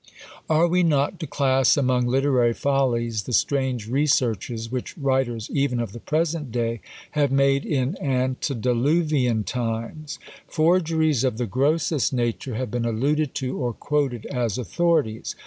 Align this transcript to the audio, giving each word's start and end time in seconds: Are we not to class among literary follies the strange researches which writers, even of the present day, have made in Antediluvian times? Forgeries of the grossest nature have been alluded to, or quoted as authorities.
Are 0.49 0.67
we 0.67 0.81
not 0.81 1.19
to 1.19 1.27
class 1.27 1.77
among 1.77 2.07
literary 2.07 2.55
follies 2.55 3.21
the 3.25 3.33
strange 3.33 3.87
researches 3.87 4.71
which 4.71 4.97
writers, 4.97 5.47
even 5.53 5.79
of 5.79 5.91
the 5.91 5.99
present 5.99 6.51
day, 6.51 6.81
have 7.11 7.31
made 7.31 7.67
in 7.67 7.95
Antediluvian 8.01 9.43
times? 9.43 10.17
Forgeries 10.47 11.23
of 11.23 11.37
the 11.37 11.45
grossest 11.45 12.13
nature 12.13 12.55
have 12.55 12.71
been 12.71 12.83
alluded 12.85 13.35
to, 13.35 13.55
or 13.59 13.73
quoted 13.73 14.25
as 14.25 14.57
authorities. 14.57 15.35